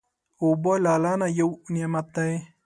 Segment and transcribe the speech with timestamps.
[0.41, 2.31] اوبه له الله نه یو نعمت دی.